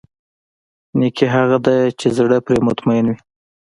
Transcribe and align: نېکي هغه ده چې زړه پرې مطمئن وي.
نېکي 0.99 1.25
هغه 1.35 1.57
ده 1.65 1.75
چې 1.99 2.07
زړه 2.17 2.37
پرې 2.45 2.57
مطمئن 2.67 3.05
وي. 3.09 3.17